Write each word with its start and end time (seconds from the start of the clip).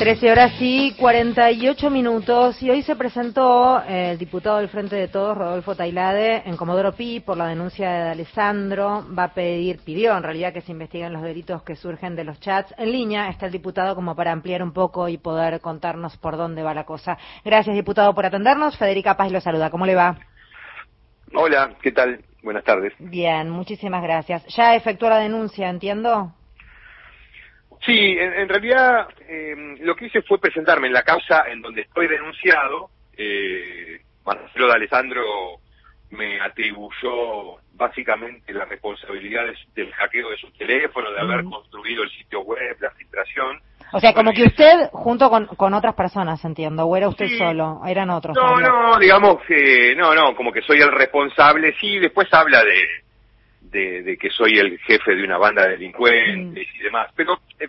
13 0.00 0.32
horas 0.32 0.52
y 0.60 0.92
48 0.92 1.90
minutos 1.90 2.62
y 2.62 2.70
hoy 2.70 2.80
se 2.80 2.96
presentó 2.96 3.82
eh, 3.82 4.12
el 4.12 4.18
diputado 4.18 4.56
del 4.56 4.70
Frente 4.70 4.96
de 4.96 5.08
Todos, 5.08 5.36
Rodolfo 5.36 5.74
Tailade, 5.74 6.42
en 6.48 6.56
Comodoro 6.56 6.92
Pi 6.92 7.20
por 7.20 7.36
la 7.36 7.48
denuncia 7.48 7.90
de 7.90 8.08
Alessandro. 8.08 9.04
Va 9.14 9.24
a 9.24 9.34
pedir, 9.34 9.80
pidió 9.84 10.16
en 10.16 10.22
realidad 10.22 10.54
que 10.54 10.62
se 10.62 10.72
investiguen 10.72 11.12
los 11.12 11.20
delitos 11.20 11.62
que 11.64 11.76
surgen 11.76 12.16
de 12.16 12.24
los 12.24 12.40
chats. 12.40 12.74
En 12.78 12.92
línea 12.92 13.28
está 13.28 13.44
el 13.44 13.52
diputado 13.52 13.94
como 13.94 14.16
para 14.16 14.32
ampliar 14.32 14.62
un 14.62 14.72
poco 14.72 15.06
y 15.06 15.18
poder 15.18 15.60
contarnos 15.60 16.16
por 16.16 16.38
dónde 16.38 16.62
va 16.62 16.72
la 16.72 16.86
cosa. 16.86 17.18
Gracias, 17.44 17.76
diputado, 17.76 18.14
por 18.14 18.24
atendernos. 18.24 18.78
Federica 18.78 19.18
Paz 19.18 19.30
lo 19.30 19.42
saluda. 19.42 19.68
¿Cómo 19.68 19.84
le 19.84 19.96
va? 19.96 20.16
Hola, 21.34 21.74
¿qué 21.82 21.92
tal? 21.92 22.24
Buenas 22.42 22.64
tardes. 22.64 22.94
Bien, 22.98 23.50
muchísimas 23.50 24.02
gracias. 24.02 24.46
¿Ya 24.56 24.74
efectuó 24.76 25.10
la 25.10 25.18
denuncia, 25.18 25.68
entiendo? 25.68 26.32
Sí, 27.84 28.16
en, 28.18 28.48
realidad 28.48 29.08
eh, 29.26 29.76
lo 29.80 29.96
que 29.96 30.06
hice 30.06 30.20
fue 30.22 30.38
presentarme 30.38 30.88
en 30.88 30.92
la 30.92 31.02
causa 31.02 31.44
en 31.48 31.62
donde 31.62 31.82
estoy 31.82 32.08
denunciado. 32.08 32.90
Eh, 33.16 34.00
Marcelo 34.24 34.66
de 34.66 34.72
Alessandro 34.72 35.22
me 36.10 36.40
atribuyó 36.40 37.56
básicamente 37.74 38.52
la 38.52 38.66
responsabilidad 38.66 39.44
del 39.74 39.92
hackeo 39.92 40.30
de 40.30 40.36
su 40.36 40.50
teléfono, 40.52 41.10
de 41.10 41.20
haber 41.20 41.44
construido 41.44 42.02
el 42.02 42.10
sitio 42.10 42.42
web, 42.42 42.76
la 42.80 42.90
filtración. 42.90 43.60
O 43.92 43.98
sea, 43.98 44.12
como 44.12 44.32
que 44.32 44.44
usted, 44.44 44.90
junto 44.92 45.30
con, 45.30 45.46
con 45.46 45.72
otras 45.72 45.94
personas, 45.94 46.44
entiendo, 46.44 46.84
o 46.84 46.96
era 46.96 47.08
usted 47.08 47.26
solo, 47.38 47.80
eran 47.86 48.10
otros. 48.10 48.36
No, 48.36 48.60
no, 48.60 48.98
digamos 48.98 49.42
que, 49.46 49.94
no, 49.96 50.14
no, 50.14 50.36
como 50.36 50.52
que 50.52 50.62
soy 50.62 50.80
el 50.80 50.92
responsable, 50.92 51.74
sí, 51.80 51.98
después 51.98 52.28
habla 52.32 52.62
de, 52.62 52.82
de, 53.70 54.16
que 54.20 54.30
soy 54.30 54.58
el 54.58 54.78
jefe 54.80 55.14
de 55.14 55.24
una 55.24 55.38
banda 55.38 55.64
de 55.64 55.70
delincuentes 55.72 56.66
mm. 56.68 56.80
y 56.80 56.82
demás, 56.82 57.10
pero 57.14 57.40
eh, 57.58 57.68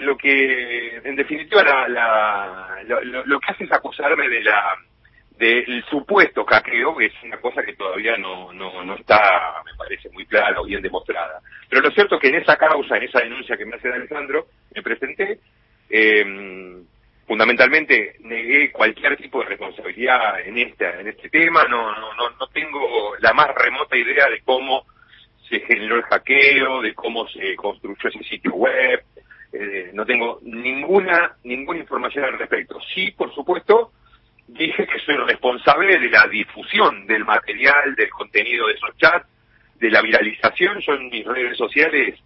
lo 0.00 0.16
que, 0.16 0.96
en 1.04 1.16
definitiva, 1.16 1.62
la, 1.88 2.82
lo, 2.84 3.40
que 3.40 3.52
hace 3.52 3.64
es 3.64 3.72
acusarme 3.72 4.28
de 4.28 4.42
la 4.42 4.76
del 5.38 5.84
supuesto 5.88 6.44
hackeo, 6.44 6.96
que 6.96 7.06
es 7.06 7.12
una 7.22 7.36
cosa 7.36 7.62
que 7.62 7.74
todavía 7.74 8.16
no, 8.16 8.52
no, 8.52 8.84
no 8.84 8.96
está, 8.96 9.62
me 9.64 9.72
parece, 9.76 10.10
muy 10.10 10.26
clara 10.26 10.60
o 10.60 10.64
bien 10.64 10.82
demostrada. 10.82 11.40
Pero 11.68 11.82
lo 11.82 11.90
cierto 11.92 12.16
es 12.16 12.20
que 12.20 12.28
en 12.28 12.42
esa 12.42 12.56
causa, 12.56 12.96
en 12.96 13.04
esa 13.04 13.20
denuncia 13.20 13.56
que 13.56 13.64
me 13.64 13.76
hace 13.76 13.88
Alejandro, 13.88 14.46
me 14.74 14.82
presenté, 14.82 15.38
eh, 15.90 16.82
fundamentalmente 17.28 18.16
negué 18.20 18.72
cualquier 18.72 19.16
tipo 19.18 19.40
de 19.40 19.50
responsabilidad 19.50 20.40
en 20.40 20.56
este, 20.56 20.88
en 21.00 21.08
este 21.08 21.28
tema, 21.28 21.64
no, 21.64 21.92
no, 21.92 22.14
no, 22.14 22.30
no 22.30 22.46
tengo 22.48 23.14
la 23.20 23.34
más 23.34 23.48
remota 23.54 23.96
idea 23.96 24.28
de 24.30 24.40
cómo 24.40 24.86
se 25.48 25.60
generó 25.60 25.96
el 25.96 26.02
hackeo, 26.04 26.80
de 26.80 26.94
cómo 26.94 27.28
se 27.28 27.54
construyó 27.54 28.08
ese 28.08 28.24
sitio 28.24 28.54
web, 28.54 29.04
eh, 29.52 29.90
no 29.92 30.06
tengo 30.06 30.40
ninguna, 30.42 31.36
ninguna 31.44 31.80
información 31.80 32.24
al 32.24 32.38
respecto. 32.38 32.78
Sí, 32.94 33.10
por 33.12 33.34
supuesto, 33.34 33.92
dije 34.46 34.86
que 34.86 34.98
soy 35.00 35.16
responsable 35.16 35.98
de 35.98 36.08
la 36.08 36.26
difusión 36.28 37.06
del 37.06 37.26
material, 37.26 37.94
del 37.94 38.08
contenido 38.08 38.66
de 38.68 38.74
esos 38.74 38.96
chats, 38.96 39.28
de 39.76 39.90
la 39.90 40.00
viralización. 40.00 40.80
Yo 40.80 40.94
en 40.94 41.10
mis 41.10 41.26
redes 41.26 41.58
sociales 41.58 42.18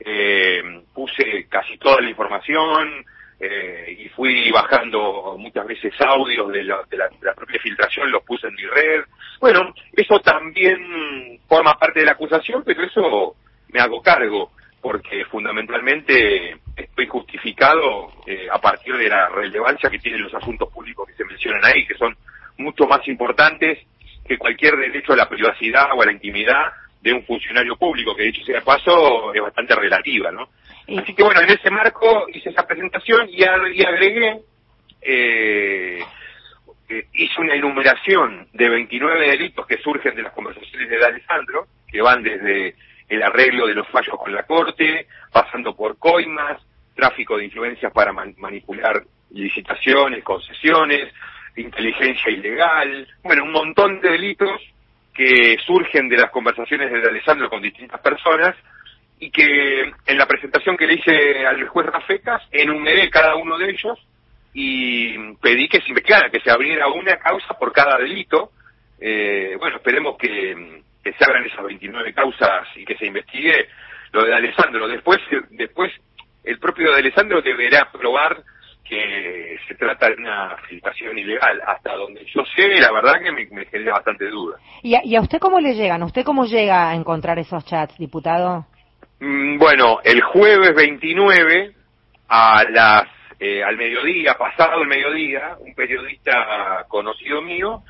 eh, 0.00 0.82
puse 0.92 1.46
casi 1.48 1.78
toda 1.78 2.00
la 2.00 2.10
información, 2.10 3.04
eh, 3.40 3.96
y 3.98 4.08
fui 4.08 4.50
bajando 4.50 5.36
muchas 5.38 5.66
veces 5.66 5.94
audios 6.00 6.50
de 6.50 6.64
la, 6.64 6.80
de, 6.90 6.96
la, 6.96 7.34
propia 7.34 7.60
filtración, 7.60 8.10
los 8.10 8.24
puse 8.24 8.48
en 8.48 8.54
mi 8.54 8.64
red. 8.64 9.04
Bueno, 9.40 9.72
eso 9.92 10.18
también 10.20 11.38
forma 11.46 11.78
parte 11.78 12.00
de 12.00 12.06
la 12.06 12.12
acusación, 12.12 12.62
pero 12.64 12.82
eso 12.82 13.36
me 13.68 13.80
hago 13.80 14.02
cargo, 14.02 14.50
porque 14.80 15.24
fundamentalmente 15.26 16.56
estoy 16.76 17.06
justificado 17.06 18.10
eh, 18.26 18.48
a 18.50 18.58
partir 18.58 18.96
de 18.96 19.08
la 19.08 19.28
relevancia 19.28 19.90
que 19.90 19.98
tienen 19.98 20.22
los 20.22 20.34
asuntos 20.34 20.72
públicos 20.72 21.06
que 21.06 21.14
se 21.14 21.24
mencionan 21.24 21.64
ahí, 21.64 21.86
que 21.86 21.94
son 21.94 22.16
mucho 22.56 22.86
más 22.86 23.06
importantes 23.06 23.78
que 24.26 24.36
cualquier 24.36 24.76
derecho 24.76 25.12
a 25.12 25.16
la 25.16 25.28
privacidad 25.28 25.88
o 25.94 26.02
a 26.02 26.06
la 26.06 26.12
intimidad 26.12 26.72
de 27.00 27.12
un 27.12 27.24
funcionario 27.24 27.76
público, 27.76 28.14
que 28.14 28.24
dicho 28.24 28.44
sea 28.44 28.60
paso 28.60 29.32
es 29.32 29.40
bastante 29.40 29.74
relativa, 29.74 30.32
¿no? 30.32 30.48
Así 30.96 31.14
que 31.14 31.22
bueno, 31.22 31.42
en 31.42 31.50
ese 31.50 31.70
marco 31.70 32.26
hice 32.32 32.48
esa 32.48 32.66
presentación 32.66 33.28
y, 33.28 33.44
agregué, 33.44 34.40
eh, 35.02 36.02
eh, 36.88 37.06
hice 37.12 37.40
una 37.40 37.54
enumeración 37.54 38.48
de 38.54 38.68
29 38.70 39.28
delitos 39.28 39.66
que 39.66 39.76
surgen 39.78 40.14
de 40.14 40.22
las 40.22 40.32
conversaciones 40.32 40.88
de 40.88 41.04
Alessandro, 41.04 41.66
que 41.86 42.00
van 42.00 42.22
desde 42.22 42.74
el 43.06 43.22
arreglo 43.22 43.66
de 43.66 43.74
los 43.74 43.86
fallos 43.88 44.16
con 44.16 44.32
la 44.32 44.44
Corte, 44.44 45.06
pasando 45.30 45.76
por 45.76 45.98
coimas, 45.98 46.62
tráfico 46.94 47.36
de 47.36 47.44
influencias 47.44 47.92
para 47.92 48.12
manipular 48.12 49.02
licitaciones, 49.30 50.24
concesiones, 50.24 51.12
inteligencia 51.56 52.30
ilegal, 52.30 53.06
bueno, 53.22 53.44
un 53.44 53.52
montón 53.52 54.00
de 54.00 54.10
delitos 54.10 54.60
que 55.12 55.58
surgen 55.66 56.08
de 56.08 56.16
las 56.16 56.30
conversaciones 56.30 56.90
de 56.90 57.08
Alessandro 57.08 57.50
con 57.50 57.60
distintas 57.60 58.00
personas 58.00 58.56
y 59.20 59.30
que 59.30 59.92
en 60.06 60.18
la 60.18 60.26
presentación 60.26 60.76
que 60.76 60.86
le 60.86 60.94
hice 60.94 61.46
al 61.46 61.66
juez 61.68 61.86
Rafecas 61.86 62.42
enumeré 62.50 63.10
cada 63.10 63.34
uno 63.36 63.58
de 63.58 63.70
ellos 63.70 63.98
y 64.54 65.34
pedí 65.36 65.68
que 65.68 65.80
se 65.80 65.88
investigara, 65.88 66.30
que 66.30 66.40
se 66.40 66.50
abriera 66.50 66.88
una 66.88 67.16
causa 67.16 67.54
por 67.58 67.72
cada 67.72 67.98
delito. 67.98 68.52
Eh, 69.00 69.56
bueno, 69.58 69.76
esperemos 69.76 70.16
que, 70.18 70.82
se 71.02 71.24
abran 71.24 71.44
esas 71.44 71.64
29 71.64 72.12
causas 72.12 72.68
y 72.76 72.84
que 72.84 72.96
se 72.96 73.06
investigue 73.06 73.68
lo 74.12 74.24
de 74.24 74.34
Alessandro. 74.34 74.86
Después, 74.86 75.18
después 75.50 75.92
el 76.44 76.58
propio 76.58 76.92
de 76.92 76.98
Alessandro 76.98 77.40
deberá 77.40 77.90
probar 77.90 78.42
que 78.84 79.58
se 79.66 79.74
trata 79.74 80.08
de 80.08 80.16
una 80.16 80.56
filtración 80.68 81.18
ilegal. 81.18 81.60
Hasta 81.66 81.94
donde 81.94 82.24
yo 82.26 82.42
sé, 82.56 82.68
la 82.80 82.92
verdad 82.92 83.20
que 83.22 83.32
me, 83.32 83.46
genera 83.66 83.94
bastante 83.94 84.28
duda. 84.28 84.58
¿Y 84.82 84.96
¿Y 85.04 85.16
a 85.16 85.20
usted 85.20 85.38
cómo 85.38 85.60
le 85.60 85.74
llegan? 85.74 86.02
¿Usted 86.02 86.24
cómo 86.24 86.44
llega 86.44 86.90
a 86.90 86.94
encontrar 86.94 87.38
esos 87.38 87.64
chats, 87.64 87.96
diputado? 87.98 88.66
Mm, 89.20 89.58
bueno, 89.58 90.00
el 90.04 90.20
jueves 90.22 90.74
29 90.74 91.72
a 92.28 92.64
las 92.70 93.04
eh, 93.40 93.62
al 93.62 93.76
mediodía, 93.76 94.34
pasado 94.34 94.82
el 94.82 94.88
mediodía, 94.88 95.56
un 95.60 95.74
periodista 95.74 96.84
conocido 96.88 97.40
mío 97.40 97.84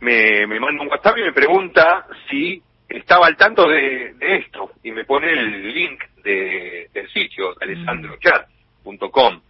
me, 0.00 0.46
me 0.46 0.58
manda 0.60 0.82
un 0.82 0.88
WhatsApp 0.88 1.18
y 1.18 1.22
me 1.22 1.32
pregunta 1.32 2.06
si 2.28 2.62
estaba 2.88 3.26
al 3.26 3.36
tanto 3.36 3.68
de, 3.68 4.14
esto 4.20 4.72
y 4.82 4.90
me 4.90 5.04
pone 5.04 5.30
el 5.30 5.74
link 5.74 6.02
de, 6.24 6.88
del 6.92 7.08
sitio, 7.10 7.54
alessandrochat.com. 7.60 9.40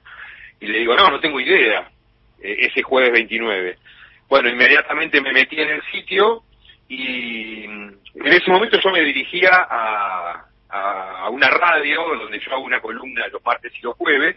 Y 0.61 0.67
le 0.67 0.79
digo, 0.81 0.95
no, 0.95 1.11
no 1.11 1.21
tengo 1.21 1.41
idea, 1.41 1.91
eh, 2.43 2.57
ese 2.61 2.83
jueves 2.83 3.13
29. 3.13 3.79
Bueno, 4.29 4.49
inmediatamente 4.49 5.21
me 5.21 5.33
metí 5.33 5.61
en 5.61 5.71
el 5.71 5.83
sitio 5.91 6.43
y 6.89 7.65
en 7.65 7.99
ese 8.15 8.51
momento 8.51 8.79
yo 8.81 8.91
me 8.91 9.01
dirigía 9.01 9.51
a, 9.53 10.47
a, 10.71 11.29
una 11.31 11.49
radio 11.49 12.01
donde 12.19 12.39
yo 12.41 12.53
hago 12.53 12.65
una 12.65 12.81
columna 12.81 13.29
los 13.29 13.45
martes 13.45 13.73
y 13.79 13.83
los 13.83 13.97
jueves. 13.97 14.37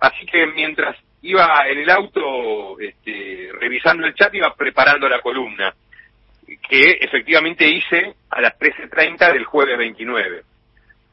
Así 0.00 0.26
que 0.26 0.46
mientras 0.46 0.96
iba 1.22 1.68
en 1.68 1.78
el 1.78 1.90
auto 1.90 2.78
este, 2.80 3.50
revisando 3.58 4.06
el 4.06 4.14
chat, 4.14 4.34
iba 4.34 4.54
preparando 4.54 5.08
la 5.08 5.20
columna, 5.20 5.72
que 6.68 6.98
efectivamente 7.00 7.68
hice 7.68 8.14
a 8.30 8.40
las 8.40 8.58
13.30 8.58 9.32
del 9.32 9.44
jueves 9.44 9.78
29. 9.78 10.42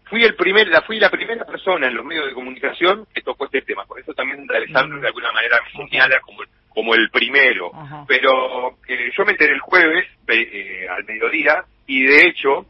Fui 0.06 0.24
el 0.24 0.36
primer, 0.36 0.68
la, 0.70 0.82
fui 0.82 1.00
la 1.00 1.12
primera 1.12 1.46
persona 1.46 1.88
en 1.88 1.94
los 1.94 2.04
medios 2.04 2.26
de 2.26 2.34
comunicación 2.34 3.06
que 3.14 3.22
tocó 3.22 3.46
este 3.46 3.62
tema, 3.62 3.86
por 3.86 4.00
eso 4.00 4.12
también 4.16 4.48
Alessandro 4.50 5.00
de 5.00 5.08
alguna 5.08 5.32
manera 5.32 5.60
me 5.64 5.86
señala 5.86 6.20
como, 6.22 6.40
como 6.70 6.96
el 6.96 7.12
primero. 7.12 7.72
Pero 8.08 8.78
eh, 8.88 9.12
yo 9.16 9.24
me 9.24 9.34
enteré 9.34 9.54
el 9.54 9.60
jueves 9.60 10.08
eh, 10.28 10.88
al 10.90 11.04
mediodía 11.06 11.64
y 11.86 12.06
de 12.06 12.26
hecho 12.26 12.66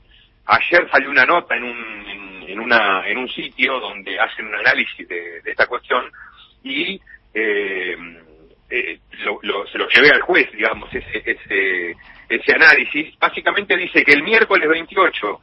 Ayer 0.45 0.89
salió 0.91 1.09
una 1.09 1.25
nota 1.25 1.55
en 1.55 1.63
un, 1.63 2.43
en, 2.47 2.59
una, 2.59 3.07
en 3.07 3.17
un 3.17 3.29
sitio 3.29 3.79
donde 3.79 4.19
hacen 4.19 4.47
un 4.47 4.55
análisis 4.55 5.07
de, 5.07 5.41
esta 5.45 5.67
cuestión 5.67 6.05
y 6.63 6.99
eh, 7.33 7.95
eh, 8.69 8.99
se 9.11 9.77
lo 9.77 9.87
llevé 9.89 10.11
al 10.11 10.21
juez, 10.21 10.51
digamos, 10.51 10.93
ese, 10.93 11.23
ese, 11.25 11.95
ese 12.29 12.53
análisis. 12.53 13.17
Básicamente 13.19 13.75
dice 13.77 14.03
que 14.03 14.13
el 14.13 14.23
miércoles 14.23 14.67
28 14.69 15.39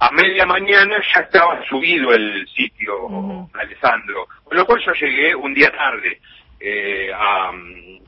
a 0.00 0.10
media 0.12 0.46
mañana 0.46 0.96
ya 1.12 1.20
estaba 1.20 1.64
subido 1.66 2.12
el 2.12 2.46
sitio 2.48 3.48
Alessandro, 3.52 4.28
con 4.44 4.56
lo 4.56 4.64
cual 4.64 4.80
yo 4.84 4.92
llegué 4.92 5.34
un 5.34 5.52
día 5.52 5.70
tarde 5.72 6.20
eh, 6.60 7.10
a, 7.12 7.52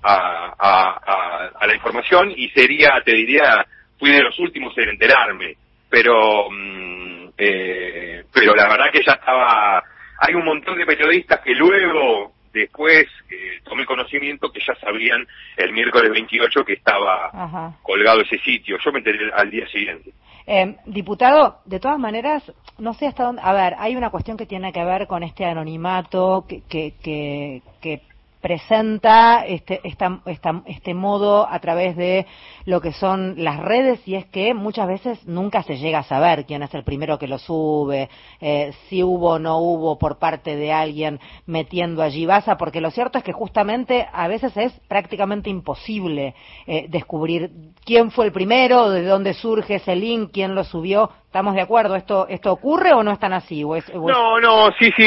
a, 0.03 1.51
a, 1.59 1.67
la 1.67 1.75
información 1.75 2.33
y 2.37 2.49
sería, 2.51 3.01
te 3.05 3.13
diría, 3.13 3.67
fui 3.99 4.11
de 4.11 4.23
los 4.23 4.39
últimos 4.39 4.77
en 4.79 4.91
enterarme 4.91 5.57
pero 5.91 6.49
mm, 6.51 7.29
eh, 7.37 8.25
pero 8.33 8.55
la 8.55 8.69
verdad 8.69 8.91
que 8.93 9.03
ya 9.05 9.13
estaba 9.13 9.83
hay 10.19 10.35
un 10.35 10.45
montón 10.45 10.79
de 10.79 10.87
periodistas 10.87 11.41
que 11.41 11.55
luego 11.55 12.33
después 12.53 13.07
eh, 13.31 13.61
tomé 13.65 13.85
conocimiento 13.85 14.51
que 14.51 14.61
ya 14.61 14.75
sabían 14.77 15.27
el 15.57 15.73
miércoles 15.73 16.11
28 16.11 16.65
que 16.65 16.75
estaba 16.75 17.77
colgado 17.83 18.23
ese 18.23 18.39
sitio 18.39 18.79
yo 18.83 18.93
me 18.93 18.99
enteré 18.99 19.31
al 19.35 19.51
día 19.51 19.67
siguiente 19.69 20.13
Eh, 20.47 20.75
diputado, 20.87 21.61
de 21.65 21.79
todas 21.79 21.99
maneras, 21.99 22.43
no 22.79 22.93
sé 22.95 23.07
hasta 23.07 23.23
dónde. 23.25 23.43
A 23.45 23.53
ver, 23.53 23.75
hay 23.79 23.95
una 23.95 24.11
cuestión 24.11 24.37
que 24.37 24.47
tiene 24.47 24.73
que 24.73 24.85
ver 24.85 25.07
con 25.07 25.23
este 25.23 25.45
anonimato 25.45 26.45
que, 26.49 26.63
que, 26.69 26.95
que, 27.05 27.63
que 27.81 28.01
presenta 28.41 29.45
este, 29.47 29.81
esta, 29.85 30.21
esta, 30.27 30.63
este 30.67 30.95
modo 30.95 31.49
a 31.49 31.59
través 31.61 31.97
de 31.97 32.27
lo 32.65 32.81
que 32.81 32.93
son 32.93 33.35
las 33.37 33.59
redes 33.59 34.07
y 34.07 34.15
es 34.15 34.27
que 34.27 34.55
muchas 34.55 34.89
veces 34.89 35.27
nunca 35.27 35.63
se 35.63 35.77
llega 35.77 36.01
a 36.01 36.05
saber 36.05 36.47
quién 36.47 36.63
es 36.63 36.73
el 36.75 36.85
primero 36.85 37.19
que 37.19 37.27
lo 37.27 37.39
sube, 37.39 38.09
eh, 38.41 38.73
si 38.89 39.03
hubo 39.03 39.33
o 39.33 39.39
no 39.39 39.59
hubo 39.59 39.99
por 39.99 40.19
parte 40.19 40.57
de 40.57 40.73
alguien 40.73 41.21
metiendo 41.47 42.03
allí 42.03 42.27
basa, 42.27 42.57
porque 42.57 42.81
lo 42.81 42.91
cierto 42.91 43.19
es 43.19 43.25
que 43.25 43.33
justamente 43.33 44.07
a 44.13 44.29
veces 44.29 44.57
es 44.57 44.73
prácticamente 44.89 45.51
imposible 45.51 46.35
eh, 46.67 46.87
descubrir 46.89 47.51
quién 47.85 48.11
fue 48.11 48.27
el 48.27 48.33
primero, 48.33 48.91
de 48.91 49.05
dónde 49.05 49.35
surge 49.35 49.77
ese 49.77 49.97
link, 49.97 50.31
quién 50.33 50.55
lo 50.55 50.65
subió. 50.65 51.11
¿Estamos 51.27 51.55
de 51.55 51.61
acuerdo? 51.61 51.95
¿Esto, 51.95 52.27
esto 52.29 52.53
ocurre 52.53 52.93
o 52.93 53.03
no 53.03 53.13
es 53.13 53.19
tan 53.19 53.33
así? 53.33 53.63
¿O 53.63 53.77
es. 53.77 53.89
No, 53.95 54.41
no, 54.41 54.69
sí, 54.79 54.91
sí. 54.97 55.07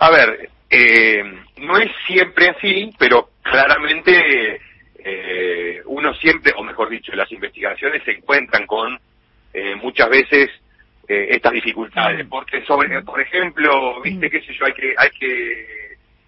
A 0.00 0.10
ver, 0.10 0.50
eh, 0.70 1.22
no 1.58 1.76
es 1.78 1.90
siempre 2.06 2.48
así, 2.50 2.90
pero 2.98 3.30
claramente 3.42 4.60
eh, 5.04 5.82
uno 5.86 6.12
siempre, 6.14 6.52
o 6.56 6.62
mejor 6.62 6.88
dicho, 6.90 7.12
las 7.14 7.30
investigaciones 7.32 8.02
se 8.04 8.12
encuentran 8.12 8.66
con 8.66 8.98
eh, 9.54 9.74
muchas 9.76 10.08
veces 10.10 10.50
eh, 11.08 11.28
estas 11.30 11.52
dificultades, 11.52 12.26
Mm. 12.26 12.28
porque 12.28 12.62
sobre, 12.66 13.00
por 13.02 13.20
ejemplo, 13.20 14.00
viste 14.02 14.28
qué 14.30 14.40
sé 14.42 14.52
yo, 14.54 14.66
hay 14.66 14.72
que 14.74 14.94
hay 14.96 15.10
que 15.18 15.78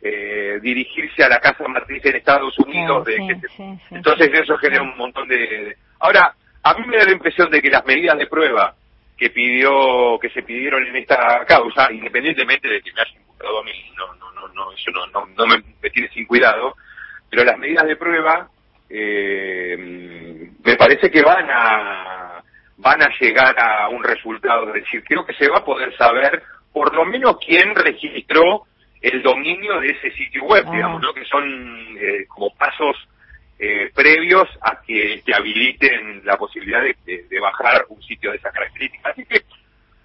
eh, 0.03 0.59
dirigirse 0.63 1.23
a 1.23 1.29
la 1.29 1.39
casa 1.41 1.69
matriz 1.69 2.03
en 2.07 2.17
Estados 2.17 2.59
Unidos, 2.59 3.05
de, 3.05 3.17
Sí, 3.17 3.27
sé- 3.29 3.49
sí, 3.49 3.79
sí, 3.89 3.95
entonces 3.95 4.31
eso 4.33 4.57
genera 4.57 4.83
un 4.83 4.97
montón 4.97 5.29
de, 5.29 5.37
de- 5.37 5.77
Ahora, 5.99 6.35
a 6.63 6.75
mí 6.75 6.87
me 6.87 6.97
da 6.97 7.05
la 7.05 7.13
impresión 7.13 7.51
de 7.51 7.61
que 7.61 7.69
las 7.69 7.85
medidas 7.85 8.17
de 8.17 8.27
prueba 8.27 8.75
que 9.21 9.31
pidió, 9.31 10.19
que 10.21 10.31
se 10.31 10.43
pidieron 10.43 10.85
en 10.87 10.97
esta 10.97 11.45
causa, 11.47 11.93
independientemente 11.93 12.67
de 12.69 12.81
que 12.81 12.93
me 12.93 13.03
haya 13.03 13.17
imputado 13.21 13.61
a 13.61 13.63
mí, 13.65 13.73
no, 13.97 14.15
no, 14.15 14.33
no, 14.33 14.49
no, 14.55 14.73
eso 14.73 14.91
no, 14.91 15.07
no, 15.09 15.27
no 15.37 15.47
me, 15.47 15.63
me 15.83 15.91
tiene 15.91 16.09
sin 16.09 16.25
cuidado, 16.27 16.75
pero 17.31 17.45
las 17.45 17.59
medidas 17.59 17.87
de 17.87 17.97
prueba 17.97 18.49
eh, 18.89 19.77
me 20.65 20.77
parece 20.77 21.11
que 21.11 21.23
van 21.23 21.47
a 21.51 22.43
van 22.79 23.03
a 23.03 23.11
llegar 23.21 23.55
a 23.61 23.89
un 23.91 24.03
resultado, 24.03 24.69
es 24.75 24.85
decir, 24.85 25.05
creo 25.05 25.25
que 25.27 25.35
se 25.35 25.49
va 25.49 25.59
a 25.59 25.65
poder 25.65 25.95
saber 25.99 26.43
por 26.73 26.95
lo 26.95 27.05
menos 27.05 27.37
quién 27.47 27.75
registró 27.75 28.65
el 29.03 29.23
dominio 29.23 29.81
de 29.81 29.89
ese 29.91 30.11
sitio 30.13 30.45
web, 30.45 30.65
Ajá. 30.65 30.75
digamos, 30.77 31.03
¿no? 31.03 31.13
que 31.13 31.25
son 31.27 31.45
eh, 32.01 32.25
como 32.29 32.55
pasos 32.57 32.97
eh, 33.59 33.91
previos 33.95 34.49
a 34.63 34.81
que 34.81 35.23
te 35.27 35.35
habiliten 35.35 36.23
la 36.25 36.39
posibilidad 36.39 36.81
de, 36.83 36.97
de- 37.05 37.25
de 37.29 37.41
bajar 37.41 37.85
un 37.91 38.03
sitio 38.03 38.31
de 38.31 38.39
esas 38.39 38.53
características. 38.55 39.13
Así 39.13 39.27
que 39.27 39.43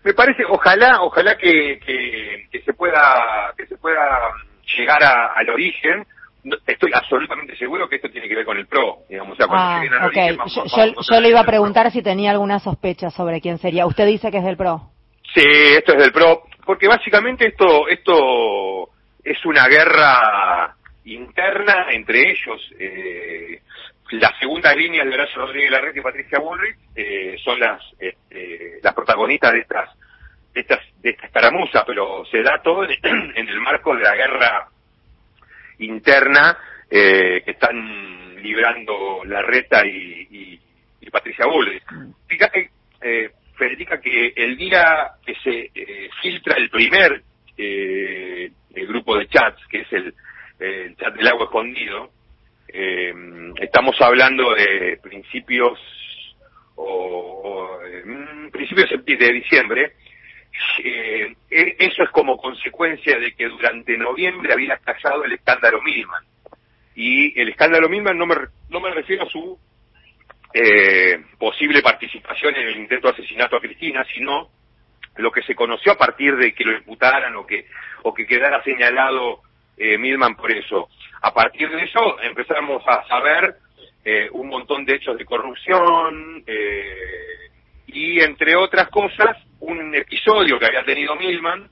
me 0.03 0.13
parece, 0.13 0.44
ojalá, 0.75 1.01
ojalá 1.01 1.38
que, 1.38 1.80
que, 1.86 2.48
que 2.51 2.62
se 2.62 2.74
pueda 2.74 3.54
que 3.57 3.66
se 3.68 3.77
pueda 3.77 4.19
llegar 4.77 5.04
a- 5.04 5.33
al 5.36 5.50
origen. 5.50 6.06
No- 6.44 6.57
estoy 6.68 6.92
absolutamente 6.94 7.56
seguro 7.57 7.89
que 7.89 7.95
esto 7.95 8.10
tiene 8.10 8.27
que 8.27 8.36
ver 8.36 8.45
con 8.45 8.57
el 8.57 8.68
PRO, 8.68 9.00
digamos, 9.10 9.33
o 9.33 9.36
sea, 9.36 9.48
cuando 9.48 9.66
Ah, 9.66 9.80
al 9.81 9.88
ok. 9.88 10.04
origen 10.06 10.38
vamos- 10.38 10.54
Yo, 10.56 10.62
vamos 10.77 10.95
yo- 11.07 11.16
yo 11.16 11.22
le 11.22 11.30
iba 11.30 11.39
a 11.39 11.44
preguntar 11.45 11.89
si 11.92 12.04
tenía 12.04 12.31
alguna 12.31 12.60
sospecha 12.60 13.10
sobre 13.10 13.42
quién 13.42 13.57
sería. 13.57 13.88
Usted 13.88 14.06
dice 14.06 14.30
que 14.30 14.38
es 14.38 14.44
del 14.45 14.56
PRO. 14.57 14.92
Sí, 15.33 15.42
esto 15.44 15.94
es 15.94 15.98
del 16.04 16.12
PRO, 16.12 16.44
porque 16.66 16.88
básicamente 16.88 17.48
esto 17.48 17.88
esto 17.88 18.89
es 19.24 19.44
una 19.45 19.68
guerra 19.68 20.75
interna 21.06 21.88
entre 21.92 22.30
ellos. 22.31 22.62
Eh, 22.80 23.62
las 24.12 24.38
segundas 24.39 24.75
líneas 24.78 25.07
de 25.07 25.13
Horacio 25.16 25.42
Rodríguez 25.42 25.71
Larreta 25.71 26.00
y 26.00 26.04
Patricia 26.04 26.39
Bullrich 26.39 26.78
eh, 26.95 27.36
son 27.44 27.60
las 27.60 27.81
este, 27.98 28.80
las 28.83 28.94
protagonistas 28.94 29.51
de 29.54 29.60
estas 29.62 29.89
de 30.56 30.62
estas 30.62 30.80
de 31.02 31.12
esta 31.12 31.28
escaramuza, 31.28 31.86
pero 31.86 32.25
se 32.25 32.42
da 32.42 32.60
todo 32.63 32.84
en, 33.04 33.34
el 33.36 33.62
marco 33.62 33.96
de 33.96 34.02
la 34.02 34.16
guerra 34.16 34.68
interna 35.78 36.57
eh, 36.90 37.44
que 37.46 37.52
están 37.52 38.42
librando 38.42 39.22
Larreta 39.25 39.86
y, 39.86 40.28
y, 40.31 40.60
y 41.02 41.10
Patricia 41.12 41.46
Bullrich. 41.46 41.84
Fíjate, 42.28 42.72
eh, 43.02 43.30
Federica, 43.56 44.00
que 44.00 44.34
el 44.36 44.57
día 44.57 45.12
que 45.25 45.36
se 45.36 45.72
eh, 45.75 46.10
filtra 46.22 46.56
el 46.57 46.69
primer 46.69 47.22
eh, 47.57 48.52
el 48.74 48.88
grupo 48.88 49.18
de 49.18 49.28
chats, 49.28 49.66
que 49.68 49.81
es 49.81 49.94
el, 49.94 50.13
chat 50.98 51.13
del 51.16 51.28
agua 51.28 51.46
escondido, 51.46 52.10
eh, 52.68 53.13
estamos 53.62 53.96
hablando 54.02 54.54
de 54.54 55.00
principios 55.02 55.80
o, 56.75 56.84
o, 56.84 57.80
mm, 58.06 58.50
principios 58.50 58.90
de 59.06 59.34
diciembre. 59.34 59.94
Eh, 60.84 61.36
e- 61.50 61.75
eso 61.80 62.04
es 62.04 62.10
como 62.10 62.38
consecuencia 62.38 63.18
de 63.19 63.34
que 63.34 63.48
durante 63.48 63.98
noviembre 63.98 64.54
había 64.54 64.75
estallado 64.75 65.24
el 65.24 65.34
escándalo 65.34 65.81
Milman. 65.81 66.24
Y 66.96 67.40
el 67.40 67.50
escándalo 67.50 67.90
Milman 67.90 68.18
no 68.18 68.25
me, 68.25 68.36
no 68.69 68.80
me 68.80 68.92
refiero 68.92 69.24
a 69.24 69.30
su 69.30 69.57
eh, 70.54 71.24
posible 71.38 71.81
participación 71.81 72.56
en 72.56 72.68
el 72.68 72.78
intento 72.78 73.07
de 73.07 73.13
asesinato 73.13 73.57
a 73.57 73.62
Cristina, 73.62 74.06
sino 74.13 74.50
lo 75.18 75.31
que 75.31 75.44
se 75.44 75.56
conoció 75.56 75.94
a 75.94 75.98
partir 75.98 76.36
de 76.36 76.54
que 76.54 76.63
lo 76.63 76.78
imputaran 76.78 77.36
o 77.36 77.46
que 77.46 77.68
o 78.04 78.13
que 78.13 78.28
quedara 78.28 78.62
señalado 78.63 79.42
eh, 79.78 79.98
Milman 79.98 80.36
por 80.36 80.52
eso. 80.52 80.90
A 81.22 81.34
partir 81.34 81.69
de 81.69 81.84
eso 81.84 82.22
empezamos 82.22 82.84
a 82.88 83.06
saber 83.07 83.56
eh, 84.04 84.30
un 84.31 84.48
montón 84.48 84.86
de 84.86 84.96
hechos 84.96 85.18
de 85.18 85.25
corrupción 85.25 86.44
eh, 86.46 87.50
y 87.88 88.19
entre 88.19 88.56
otras 88.56 88.90
cosas 88.90 89.38
un 89.67 89.95
episodio 89.95 90.59
que 90.59 90.65
había 90.65 90.83
tenido 90.83 91.15
Milman 91.15 91.69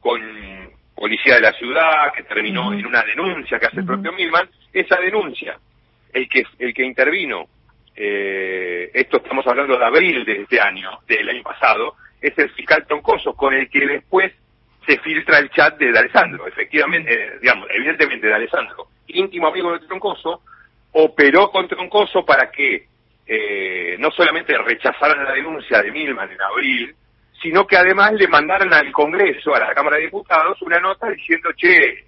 con 0.00 0.20
policía 0.94 1.36
de 1.36 1.40
la 1.40 1.52
ciudad 1.52 2.12
que 2.14 2.22
terminó 2.24 2.72
en 2.72 2.86
una 2.86 3.02
denuncia 3.02 3.58
que 3.58 3.66
hace 3.66 3.80
el 3.80 3.86
propio 3.86 4.12
Milman. 4.12 4.48
Esa 4.72 5.00
denuncia, 5.00 5.58
el 6.12 6.28
que 6.28 6.44
el 6.58 6.74
que 6.74 6.84
intervino 6.84 7.48
eh, 7.96 8.90
esto 8.94 9.18
estamos 9.18 9.46
hablando 9.46 9.76
de 9.76 9.84
abril 9.84 10.24
de 10.24 10.42
este 10.42 10.60
año, 10.60 10.90
del 11.06 11.28
año 11.28 11.42
pasado, 11.42 11.96
es 12.20 12.36
el 12.38 12.50
fiscal 12.50 12.86
Troncoso, 12.86 13.34
con 13.34 13.54
el 13.54 13.68
que 13.68 13.86
después 13.86 14.32
se 14.86 14.98
filtra 15.00 15.38
el 15.38 15.50
chat 15.50 15.78
de 15.78 15.92
D'Alessandro. 15.92 16.46
Efectivamente, 16.46 17.12
eh, 17.12 17.38
digamos, 17.40 17.68
evidentemente 17.70 18.28
D'Alessandro, 18.28 18.88
íntimo 19.08 19.48
amigo 19.48 19.72
de 19.72 19.86
Troncoso, 19.86 20.42
operó 20.92 21.50
con 21.50 21.68
Troncoso 21.68 22.24
para 22.24 22.50
que 22.50 22.86
eh, 23.26 23.96
no 23.98 24.10
solamente 24.10 24.56
rechazaran 24.56 25.24
la 25.24 25.32
denuncia 25.32 25.82
de 25.82 25.92
Milman 25.92 26.30
en 26.32 26.40
abril, 26.40 26.94
sino 27.42 27.66
que 27.66 27.76
además 27.76 28.12
le 28.12 28.28
mandaran 28.28 28.72
al 28.72 28.92
Congreso, 28.92 29.54
a 29.54 29.60
la 29.60 29.74
Cámara 29.74 29.96
de 29.96 30.04
Diputados, 30.04 30.60
una 30.62 30.78
nota 30.78 31.08
diciendo, 31.10 31.50
che, 31.56 32.04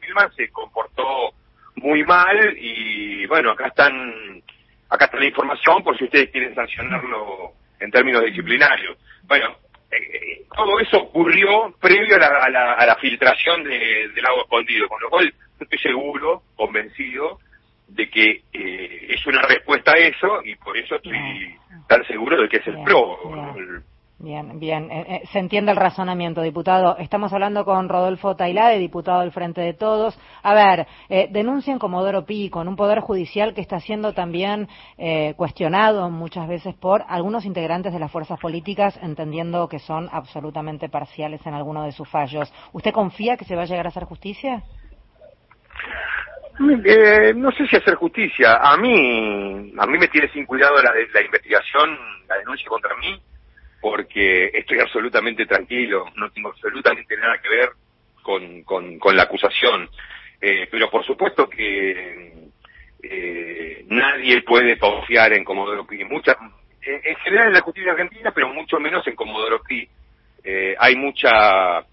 Milman 0.00 0.32
se 0.34 0.48
comportó 0.50 1.32
muy 1.76 2.02
mal 2.04 2.56
y 2.58 3.26
bueno, 3.26 3.50
acá 3.52 3.68
están 3.68 4.42
acá 4.88 5.04
está 5.04 5.18
la 5.18 5.26
información 5.26 5.82
por 5.84 5.96
si 5.96 6.04
ustedes 6.04 6.30
quieren 6.30 6.54
sancionarlo 6.54 7.52
en 7.78 7.90
términos 7.90 8.24
disciplinarios. 8.24 8.98
Bueno, 9.24 9.56
eh, 9.90 10.42
todo 10.54 10.80
eso 10.80 10.98
ocurrió 10.98 11.72
previo 11.80 12.16
a 12.16 12.18
la, 12.18 12.26
a 12.26 12.50
la, 12.50 12.72
a 12.74 12.86
la 12.86 12.96
filtración 12.96 13.62
de, 13.64 14.08
del 14.14 14.26
agua 14.26 14.42
escondido, 14.42 14.88
con 14.88 15.00
lo 15.00 15.08
cual 15.10 15.32
estoy 15.60 15.78
seguro, 15.78 16.42
convencido, 16.56 17.38
de 17.88 18.08
que 18.10 18.42
eh, 18.52 19.06
es 19.10 19.24
una 19.26 19.42
respuesta 19.42 19.92
a 19.92 19.98
eso 19.98 20.42
y 20.44 20.54
por 20.56 20.76
eso 20.76 20.96
estoy 20.96 21.54
tan 21.88 22.04
seguro 22.06 22.40
de 22.42 22.48
que 22.48 22.56
es 22.58 22.66
el 22.66 22.82
PRO. 22.84 23.54
El- 23.56 23.82
Bien, 24.22 24.60
bien. 24.60 24.90
Eh, 24.90 25.06
eh, 25.08 25.22
se 25.32 25.38
entiende 25.38 25.70
el 25.70 25.78
razonamiento, 25.78 26.42
diputado. 26.42 26.98
Estamos 26.98 27.32
hablando 27.32 27.64
con 27.64 27.88
Rodolfo 27.88 28.36
Tailade, 28.36 28.78
diputado 28.78 29.20
del 29.20 29.32
Frente 29.32 29.62
de 29.62 29.72
Todos. 29.72 30.18
A 30.42 30.52
ver, 30.52 30.86
eh, 31.08 31.28
denuncian 31.30 31.78
Comodoro 31.78 32.26
Pi 32.26 32.50
con 32.50 32.68
un 32.68 32.76
poder 32.76 33.00
judicial 33.00 33.54
que 33.54 33.62
está 33.62 33.80
siendo 33.80 34.12
también 34.12 34.68
eh, 34.98 35.32
cuestionado 35.38 36.10
muchas 36.10 36.46
veces 36.48 36.74
por 36.74 37.02
algunos 37.08 37.46
integrantes 37.46 37.94
de 37.94 37.98
las 37.98 38.12
fuerzas 38.12 38.38
políticas, 38.38 38.98
entendiendo 39.02 39.66
que 39.68 39.78
son 39.78 40.10
absolutamente 40.12 40.90
parciales 40.90 41.40
en 41.46 41.54
alguno 41.54 41.84
de 41.84 41.92
sus 41.92 42.06
fallos. 42.06 42.52
¿Usted 42.74 42.92
confía 42.92 43.38
que 43.38 43.46
se 43.46 43.56
va 43.56 43.62
a 43.62 43.66
llegar 43.66 43.86
a 43.86 43.88
hacer 43.88 44.04
justicia? 44.04 44.62
Eh, 46.84 47.32
no 47.34 47.50
sé 47.52 47.66
si 47.68 47.76
hacer 47.76 47.94
justicia. 47.94 48.58
A 48.60 48.76
mí, 48.76 49.72
a 49.78 49.86
mí 49.86 49.98
me 49.98 50.08
tiene 50.08 50.28
sin 50.28 50.44
cuidado 50.44 50.74
la, 50.74 50.92
la 50.92 51.24
investigación, 51.24 51.96
la 52.28 52.36
denuncia 52.36 52.68
contra 52.68 52.94
mí, 52.98 53.18
porque 53.80 54.50
estoy 54.52 54.78
absolutamente 54.80 55.46
tranquilo, 55.46 56.06
no 56.16 56.30
tengo 56.30 56.50
absolutamente 56.50 57.16
nada 57.16 57.38
que 57.38 57.48
ver 57.48 57.70
con, 58.22 58.62
con, 58.98 59.16
la 59.16 59.22
acusación. 59.22 59.88
Eh, 60.40 60.68
pero 60.70 60.90
por 60.90 61.04
supuesto 61.04 61.48
que 61.48 62.32
eh, 63.02 63.84
nadie 63.88 64.42
puede 64.42 64.78
confiar 64.78 65.32
en 65.32 65.44
Comodoro 65.44 65.86
Pi. 65.86 66.04
Mucha, 66.04 66.36
en, 66.82 67.00
en 67.04 67.16
general 67.16 67.48
en 67.48 67.54
la 67.54 67.60
justicia 67.60 67.92
argentina, 67.92 68.32
pero 68.34 68.48
mucho 68.52 68.78
menos 68.78 69.06
en 69.06 69.16
Comodoro 69.16 69.62
Pi. 69.62 69.88
Eh, 70.42 70.74
hay 70.78 70.96
mucha 70.96 71.84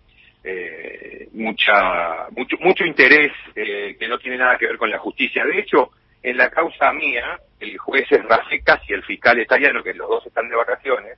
eh, 0.43 1.27
mucha 1.33 2.29
mucho 2.31 2.55
mucho 2.61 2.85
interés 2.85 3.31
eh, 3.55 3.97
que 3.99 4.07
no 4.07 4.17
tiene 4.17 4.37
nada 4.37 4.57
que 4.57 4.67
ver 4.67 4.77
con 4.77 4.89
la 4.89 4.99
justicia. 4.99 5.43
De 5.45 5.59
hecho, 5.59 5.91
en 6.23 6.37
la 6.37 6.49
causa 6.49 6.93
mía, 6.93 7.39
el 7.59 7.77
juez 7.77 8.05
es 8.09 8.23
Rafecas 8.23 8.81
y 8.87 8.93
el 8.93 9.03
fiscal 9.03 9.39
italiano, 9.39 9.83
que 9.83 9.93
los 9.93 10.07
dos 10.07 10.25
están 10.25 10.47
de 10.49 10.55
vacaciones, 10.55 11.17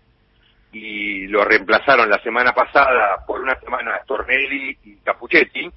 y 0.71 1.27
lo 1.27 1.43
reemplazaron 1.43 2.09
la 2.09 2.21
semana 2.21 2.53
pasada 2.53 3.23
por 3.25 3.41
una 3.41 3.59
semana 3.59 3.99
Stornelli 4.03 4.77
y 4.83 4.95
Capuchetti, 4.97 5.69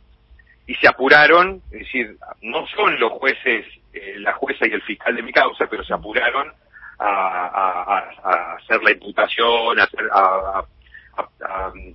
y 0.66 0.74
se 0.76 0.88
apuraron, 0.88 1.62
es 1.72 1.80
decir, 1.80 2.16
no 2.42 2.66
son 2.68 2.98
los 3.00 3.12
jueces, 3.12 3.66
eh, 3.92 4.14
la 4.18 4.32
jueza 4.34 4.66
y 4.66 4.72
el 4.72 4.82
fiscal 4.82 5.16
de 5.16 5.22
mi 5.22 5.32
causa, 5.32 5.66
pero 5.68 5.82
se 5.84 5.92
apuraron 5.92 6.52
a, 6.98 8.56
hacer 8.58 8.82
la 8.82 8.92
imputación, 8.92 9.80
a, 9.80 9.84
hacer, 9.84 10.08
a, 10.12 10.64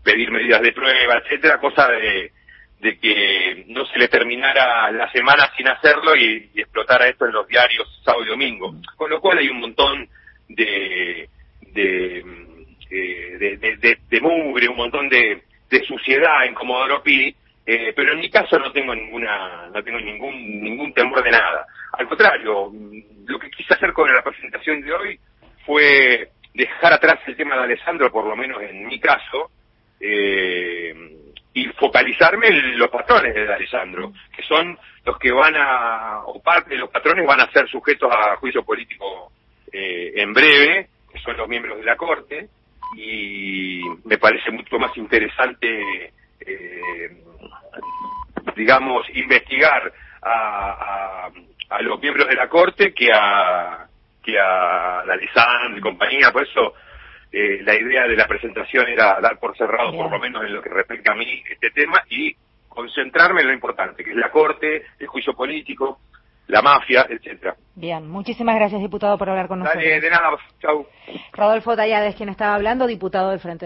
pedir 0.04 0.32
medidas 0.32 0.62
de 0.62 0.74
prueba, 0.74 1.18
etcétera, 1.24 1.60
cosa 1.60 1.88
de, 1.88 2.32
que 3.00 3.66
no 3.68 3.86
se 3.86 4.00
le 4.00 4.08
terminara 4.08 4.92
la 4.92 5.10
semana 5.12 5.50
sin 5.56 5.68
hacerlo 5.68 6.16
y, 6.16 6.52
y, 6.54 6.62
explotara 6.62 7.08
esto 7.08 7.26
en 7.26 7.34
los 7.34 7.48
diarios 7.48 8.02
sábado 8.04 8.26
y 8.26 8.30
domingo. 8.30 8.76
Con 8.96 9.10
lo 9.10 9.22
cual 9.22 9.38
hay 9.38 9.50
un 9.50 9.62
montón 9.62 10.08
de, 10.50 11.30
de 11.62 12.37
eh, 12.90 13.58
de, 13.60 13.98
de, 14.10 14.22
mugre, 14.22 14.70
un 14.70 14.78
montón 14.78 15.10
de, 15.10 15.44
suciedad 15.86 16.46
en 16.46 16.54
Comodoro 16.54 17.04
Pi, 17.04 17.36
eh, 17.66 17.92
pero 17.96 18.14
en 18.14 18.20
mi 18.20 18.30
caso 18.30 18.58
no 18.58 18.72
tengo 18.72 18.96
ninguna, 18.96 19.68
no 19.74 19.84
tengo 19.84 20.00
ningún, 20.00 20.62
ningún 20.62 20.94
temor 20.94 21.22
de 21.24 21.32
nada. 21.32 21.66
Al 21.94 22.08
contrario, 22.08 22.72
lo 23.26 23.40
que 23.40 23.50
quise 23.52 23.74
hacer 23.74 23.92
con 23.92 24.14
la 24.14 24.24
presentación 24.24 24.82
de 24.82 24.94
hoy 24.94 25.20
fue 25.66 26.30
dejar 26.54 26.94
atrás 26.94 27.20
el 27.28 27.36
tema 27.36 27.58
de 27.58 27.64
Alessandro, 27.64 28.12
por 28.12 28.26
lo 28.26 28.36
menos 28.36 28.62
en 28.62 28.88
mi 28.88 29.00
caso, 29.00 29.52
eh, 30.00 30.96
y 31.54 31.66
focalizarme 31.74 32.48
en 32.48 32.80
los 32.80 32.90
patrones 32.90 33.34
de 33.34 33.54
Alessandro, 33.54 34.14
que 34.34 34.44
son 34.44 34.78
los 35.04 35.18
que 35.20 35.32
van 35.32 35.56
a, 35.58 36.22
o 36.26 36.42
parte 36.42 36.72
de 36.72 36.78
los 36.78 36.90
patrones 36.90 37.26
van 37.26 37.42
a 37.42 37.52
ser 37.52 37.68
sujetos 37.68 38.10
a 38.12 38.38
juicio 38.38 38.64
político 38.64 39.32
en 39.72 40.34
breve, 40.34 40.88
que 41.12 41.20
son 41.20 41.38
los 41.38 41.48
miembros 41.48 41.78
de 41.78 41.84
la 41.84 41.96
Corte, 41.96 42.48
y 42.96 43.82
me 44.06 44.18
parece 44.18 44.52
mucho 44.52 44.80
más 44.80 44.96
interesante, 44.98 46.14
eh, 46.40 47.24
digamos, 48.56 49.06
investigar 49.14 49.92
a, 50.22 51.30
a, 51.70 51.82
los 51.82 52.00
miembros 52.02 52.28
de 52.28 52.36
la 52.36 52.50
Corte 52.50 52.94
que 52.94 53.10
a 53.14 53.88
que 54.24 54.38
a 54.38 55.04
la 55.06 55.16
Lisandro 55.16 55.78
y 55.78 55.82
compañía, 55.82 56.32
por 56.34 56.44
eso 56.44 56.74
eh, 57.32 57.62
la 57.64 57.76
idea 57.76 58.08
de 58.08 58.16
la 58.16 58.28
presentación 58.28 58.88
era 58.88 59.20
dar 59.22 59.40
por 59.40 59.56
cerrado, 59.58 59.92
por 59.94 60.12
lo 60.12 60.20
menos 60.20 60.44
en 60.44 60.54
lo 60.54 60.62
que 60.62 60.70
respecta 60.70 61.14
a 61.14 61.16
mí, 61.16 61.44
este 61.50 61.72
tema 61.72 62.04
y 62.10 62.36
concentrarme 62.68 63.42
en 63.42 63.48
lo 63.48 63.54
importante, 63.54 64.04
que 64.04 64.12
es 64.12 64.18
la 64.18 64.30
Corte, 64.30 64.86
el 65.00 65.08
juicio 65.08 65.34
político, 65.34 66.00
la 66.48 66.62
mafia, 66.62 67.06
etcétera. 67.10 67.56
Bien, 67.76 68.08
muchísimas 68.08 68.56
gracias, 68.56 68.82
diputado, 68.82 69.18
por 69.18 69.30
hablar 69.30 69.48
con 69.48 69.60
nosotros. 69.60 69.84
Dale, 69.84 70.02
de 70.02 70.10
nada, 70.10 70.30
chau. 70.60 70.88
Rodolfo 71.34 71.76
Tallades, 71.76 72.16
quien 72.16 72.30
estaba 72.30 72.56
hablando, 72.56 72.88
diputado 72.88 73.30
del 73.32 73.40
Frente 73.40 73.66